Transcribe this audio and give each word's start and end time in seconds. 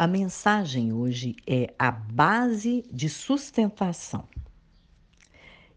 A 0.00 0.06
mensagem 0.06 0.94
hoje 0.94 1.36
é 1.46 1.74
a 1.78 1.90
base 1.90 2.82
de 2.90 3.06
sustentação. 3.06 4.26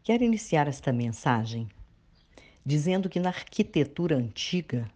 Quero 0.02 0.23
iniciar 0.23 0.66
esta 0.66 0.94
mensagem 0.94 1.68
dizendo 2.66 3.09
que 3.09 3.20
na 3.20 3.28
arquitetura 3.28 4.16
antiga, 4.16 4.89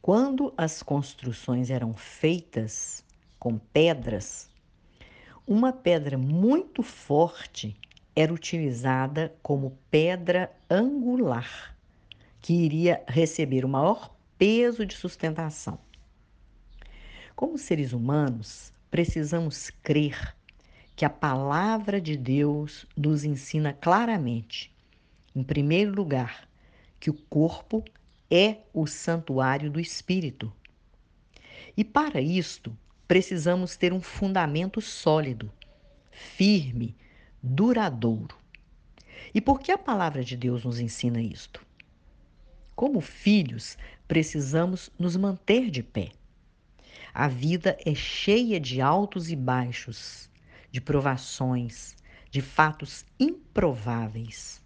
quando 0.00 0.54
as 0.56 0.84
construções 0.84 1.68
eram 1.68 1.94
feitas 1.94 3.04
com 3.40 3.58
pedras, 3.58 4.48
uma 5.44 5.72
pedra 5.72 6.16
muito 6.16 6.80
forte 6.80 7.76
era 8.14 8.32
utilizada 8.32 9.34
como 9.42 9.76
pedra 9.90 10.48
angular, 10.70 11.76
que 12.40 12.52
iria 12.52 13.02
receber 13.08 13.64
o 13.64 13.68
maior 13.68 14.14
peso 14.38 14.86
de 14.86 14.94
sustentação. 14.94 15.76
Como 17.34 17.56
seres 17.58 17.92
humanos, 17.92 18.72
precisamos 18.90 19.70
crer 19.82 20.36
que 20.94 21.04
a 21.04 21.10
palavra 21.10 22.00
de 22.00 22.16
Deus 22.16 22.86
nos 22.96 23.24
ensina 23.24 23.72
claramente, 23.72 24.70
em 25.34 25.42
primeiro 25.42 25.92
lugar, 25.92 26.48
que 26.98 27.08
o 27.08 27.14
corpo 27.14 27.82
é 28.30 28.58
o 28.72 28.86
santuário 28.86 29.70
do 29.70 29.80
espírito. 29.80 30.52
E 31.76 31.82
para 31.82 32.20
isto, 32.20 32.76
precisamos 33.08 33.76
ter 33.76 33.92
um 33.92 34.00
fundamento 34.00 34.80
sólido, 34.80 35.50
firme, 36.10 36.94
duradouro. 37.42 38.36
E 39.34 39.40
por 39.40 39.60
que 39.60 39.72
a 39.72 39.78
palavra 39.78 40.22
de 40.22 40.36
Deus 40.36 40.64
nos 40.64 40.78
ensina 40.78 41.20
isto? 41.20 41.64
Como 42.76 43.00
filhos, 43.00 43.78
precisamos 44.06 44.90
nos 44.98 45.16
manter 45.16 45.70
de 45.70 45.82
pé. 45.82 46.12
A 47.12 47.26
vida 47.26 47.76
é 47.84 47.92
cheia 47.92 48.60
de 48.60 48.80
altos 48.80 49.32
e 49.32 49.36
baixos, 49.36 50.30
de 50.70 50.80
provações, 50.80 51.96
de 52.30 52.40
fatos 52.40 53.04
improváveis. 53.18 54.62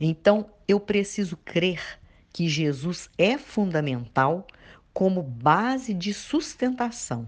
Então, 0.00 0.48
eu 0.68 0.78
preciso 0.78 1.36
crer 1.36 1.82
que 2.32 2.48
Jesus 2.48 3.10
é 3.18 3.36
fundamental 3.36 4.46
como 4.92 5.20
base 5.20 5.92
de 5.92 6.14
sustentação 6.14 7.26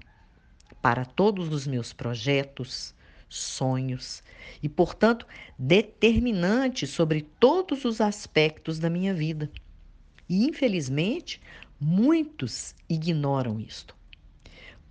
para 0.81 1.05
todos 1.05 1.53
os 1.53 1.67
meus 1.67 1.93
projetos, 1.93 2.95
sonhos 3.29 4.23
e, 4.63 4.69
portanto, 4.69 5.27
determinante 5.59 6.87
sobre 6.87 7.23
todos 7.23 7.85
os 7.85 8.01
aspectos 8.01 8.79
da 8.79 8.89
minha 8.89 9.13
vida. 9.13 9.51
E, 10.29 10.47
infelizmente, 10.47 11.41
muitos 11.81 12.77
ignoram 12.89 13.59
isto 13.59 13.96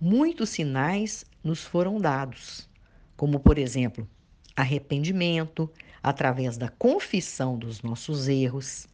muitos 0.00 0.50
sinais 0.50 1.24
nos 1.42 1.64
foram 1.64 2.00
dados, 2.00 2.68
como, 3.16 3.40
por 3.40 3.58
exemplo, 3.58 4.08
arrependimento 4.54 5.70
através 6.02 6.56
da 6.56 6.68
confissão 6.68 7.58
dos 7.58 7.82
nossos 7.82 8.28
erros, 8.28 8.86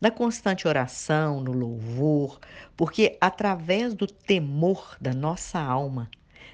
da 0.00 0.10
constante 0.10 0.66
oração, 0.66 1.40
no 1.40 1.52
louvor, 1.52 2.40
porque 2.76 3.18
através 3.20 3.94
do 3.94 4.06
temor 4.06 4.96
da 5.00 5.12
nossa 5.12 5.60
alma 5.60 6.10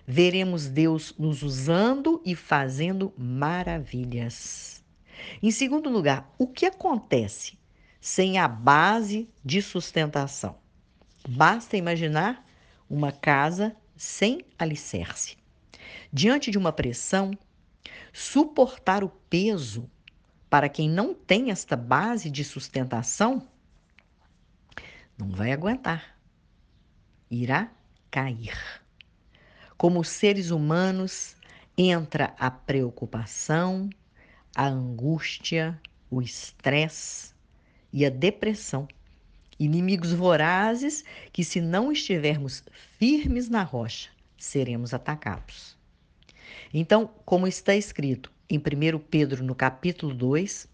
veremos 0.06 0.68
Deus 0.68 1.14
nos 1.18 1.42
usando 1.42 2.20
e 2.24 2.34
fazendo 2.34 3.12
maravilhas. 3.16 4.84
Em 5.42 5.50
segundo 5.50 5.90
lugar, 5.90 6.32
o 6.38 6.46
que 6.46 6.66
acontece 6.66 7.58
sem 8.00 8.38
a 8.38 8.46
base 8.46 9.28
de 9.44 9.60
sustentação? 9.62 10.56
Basta 11.28 11.76
imaginar 11.76 12.46
uma 12.88 13.10
casa 13.10 13.74
sem 13.96 14.42
alicerce. 14.58 15.36
Diante 16.12 16.50
de 16.50 16.58
uma 16.58 16.72
pressão, 16.72 17.30
suportar 18.12 19.02
o 19.02 19.08
peso 19.08 19.90
para 20.48 20.68
quem 20.68 20.88
não 20.88 21.14
tem 21.14 21.50
esta 21.50 21.76
base 21.76 22.30
de 22.30 22.44
sustentação 22.44 23.46
não 25.18 25.30
vai 25.30 25.52
aguentar. 25.52 26.16
Irá 27.30 27.70
cair. 28.10 28.82
Como 29.76 30.04
seres 30.04 30.50
humanos, 30.50 31.36
entra 31.76 32.34
a 32.38 32.50
preocupação, 32.50 33.90
a 34.54 34.66
angústia, 34.66 35.80
o 36.10 36.22
estresse 36.22 37.34
e 37.92 38.04
a 38.04 38.10
depressão 38.10 38.86
inimigos 39.58 40.12
vorazes 40.12 41.04
que, 41.32 41.44
se 41.44 41.60
não 41.60 41.90
estivermos 41.90 42.62
firmes 42.98 43.48
na 43.48 43.62
rocha, 43.62 44.10
seremos 44.36 44.92
atacados. 44.92 45.76
Então, 46.72 47.10
como 47.24 47.46
está 47.46 47.74
escrito 47.74 48.30
em 48.48 48.58
1 48.58 48.98
Pedro, 49.10 49.42
no 49.42 49.54
capítulo 49.54 50.14
2, 50.14 50.68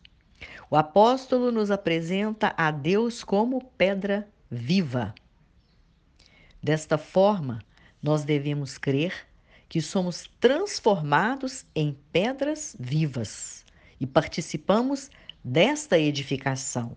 o 0.70 0.76
apóstolo 0.76 1.53
nos 1.53 1.70
apresenta 1.70 2.54
a 2.56 2.70
Deus 2.70 3.22
como 3.22 3.62
pedra 3.76 4.28
viva. 4.50 5.14
Desta 6.62 6.99
forma, 6.99 7.60
nós 8.03 8.25
devemos 8.25 8.78
crer 8.78 9.14
que 9.69 9.81
somos 9.81 10.28
transformados 10.41 11.64
em 11.75 11.97
pedras 12.12 12.76
vivas 12.78 13.64
e 14.00 14.06
participamos 14.06 15.10
desta 15.43 15.99
edificação 15.99 16.97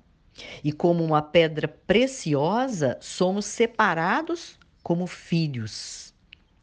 e 0.63 0.71
como 0.71 1.03
uma 1.03 1.21
pedra 1.21 1.67
preciosa, 1.67 2.97
somos 3.01 3.45
separados 3.45 4.57
como 4.83 5.07
filhos. 5.07 6.13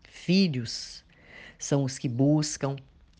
Filhos 0.02 1.04
são 1.58 1.84
os 1.84 1.98
que 1.98 2.08
buscam, 2.08 2.76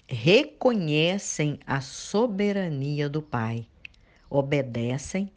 reconhecem 0.06 1.58
a 1.66 1.80
soberania 1.80 3.08
do 3.08 3.22
Pai, 3.22 3.66
obedecem 4.28 5.30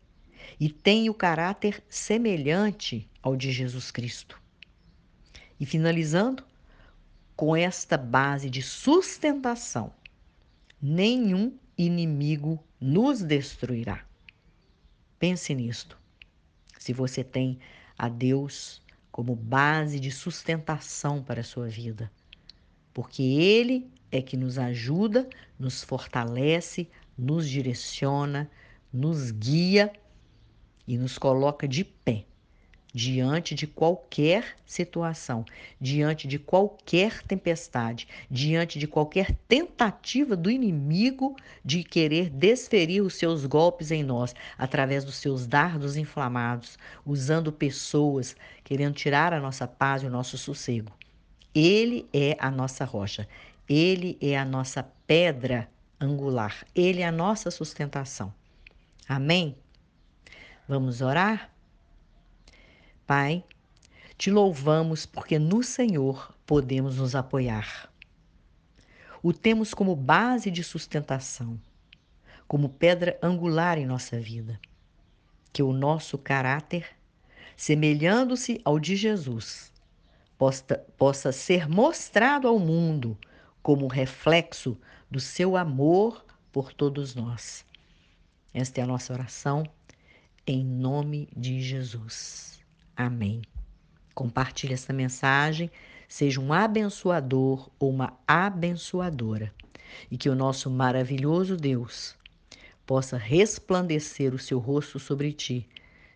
e 0.60 0.70
têm 0.70 1.10
o 1.10 1.14
caráter 1.14 1.84
semelhante 1.90 3.10
ao 3.22 3.36
de 3.36 3.52
Jesus 3.52 3.92
Cristo. 3.92 4.40
E 5.60 5.66
finalizando, 5.66 6.44
com 7.36 7.56
esta 7.56 7.98
base 7.98 8.50
de 8.50 8.62
sustentação, 8.62 9.94
nenhum 10.82 11.58
inimigo 11.78 12.64
nos 12.80 13.22
destruirá. 13.22 14.06
Pense 15.18 15.54
nisto. 15.54 15.98
Se 16.78 16.94
você 16.94 17.24
tem 17.24 17.60
a 17.98 18.10
Deus 18.10 18.82
como 19.12 19.36
base 19.36 20.00
de 20.00 20.12
sustentação 20.12 21.24
para 21.24 21.42
a 21.42 21.44
sua 21.44 21.68
vida, 21.68 22.12
porque 22.94 23.24
Ele 23.24 23.90
é 24.12 24.22
que 24.22 24.38
nos 24.38 24.58
ajuda, 24.58 25.28
nos 25.58 25.84
fortalece, 25.84 26.90
nos 27.18 27.50
direciona, 27.50 28.50
nos 28.92 29.32
guia 29.32 29.92
e 30.88 30.98
nos 30.98 31.18
coloca 31.18 31.68
de 31.68 31.84
pé 31.84 32.26
diante 32.96 33.54
de 33.54 33.68
qualquer 33.68 34.56
situação, 34.66 35.44
diante 35.82 36.30
de 36.30 36.40
qualquer 36.40 37.22
tempestade, 37.24 38.08
diante 38.32 38.80
de 38.80 38.88
qualquer 38.88 39.36
tentativa 39.50 40.34
do 40.34 40.50
inimigo 40.50 41.36
de 41.64 41.84
querer 41.84 42.30
desferir 42.30 43.02
os 43.02 43.16
seus 43.16 43.46
golpes 43.46 43.92
em 43.92 44.02
nós 44.02 44.34
através 44.58 45.04
dos 45.04 45.18
seus 45.18 45.46
dardos 45.46 45.98
inflamados, 45.98 46.80
usando 47.06 47.52
pessoas 47.52 48.34
querendo 48.64 48.94
tirar 48.94 49.34
a 49.34 49.42
nossa 49.42 49.68
paz 49.68 50.02
e 50.02 50.06
o 50.06 50.10
nosso 50.10 50.38
sossego. 50.38 50.94
Ele 51.54 52.08
é 52.14 52.38
a 52.40 52.50
nossa 52.50 52.86
rocha, 52.86 53.28
ele 53.68 54.18
é 54.22 54.38
a 54.38 54.46
nossa 54.46 54.84
pedra 55.06 55.70
angular, 56.00 56.66
ele 56.74 57.02
é 57.02 57.08
a 57.08 57.12
nossa 57.12 57.52
sustentação. 57.52 58.34
Amém? 59.06 59.58
Vamos 60.66 61.02
orar? 61.02 61.55
Pai, 63.08 63.44
te 64.18 64.32
louvamos 64.32 65.06
porque 65.06 65.38
no 65.38 65.62
Senhor 65.62 66.34
podemos 66.44 66.98
nos 66.98 67.14
apoiar. 67.14 67.88
O 69.22 69.32
temos 69.32 69.76
como 69.76 69.96
base 69.96 70.50
de 70.50 70.64
sustentação, 70.64 71.60
como 72.48 72.70
pedra 72.70 73.20
angular 73.22 73.78
em 73.78 73.86
nossa 73.86 74.20
vida. 74.20 74.60
Que 75.54 75.62
o 75.62 75.72
nosso 75.72 76.18
caráter, 76.18 76.96
semelhando-se 77.56 78.60
ao 78.66 78.80
de 78.80 78.96
Jesus, 78.96 79.72
possa, 80.36 80.78
possa 80.98 81.32
ser 81.32 81.70
mostrado 81.70 82.48
ao 82.48 82.58
mundo 82.58 83.16
como 83.62 83.88
reflexo 83.88 84.76
do 85.12 85.20
seu 85.20 85.56
amor 85.56 86.26
por 86.52 86.74
todos 86.74 87.14
nós. 87.14 87.64
Esta 88.52 88.82
é 88.82 88.84
a 88.84 88.88
nossa 88.88 89.14
oração, 89.14 89.64
em 90.48 90.64
nome 90.64 91.30
de 91.36 91.62
Jesus. 91.62 92.65
Amém. 92.96 93.42
Compartilhe 94.14 94.74
essa 94.74 94.94
mensagem, 94.94 95.70
seja 96.08 96.40
um 96.40 96.54
abençoador 96.54 97.70
ou 97.78 97.90
uma 97.90 98.18
abençoadora, 98.28 99.54
e 100.10 100.18
que 100.18 100.30
o 100.30 100.36
nosso 100.36 100.70
maravilhoso 100.70 101.58
Deus 101.58 102.16
possa 102.86 103.18
resplandecer 103.18 104.34
o 104.34 104.40
seu 104.40 104.60
rosto 104.60 105.00
sobre 105.00 105.34
ti, 105.34 105.68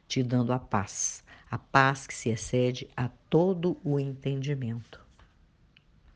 te 0.08 0.24
dando 0.24 0.54
a 0.54 0.60
paz, 0.60 1.24
a 1.50 1.58
paz 1.58 2.08
que 2.08 2.14
se 2.14 2.30
excede 2.30 2.88
a 2.96 3.10
todo 3.30 3.78
o 3.84 4.00
entendimento. 4.00 5.09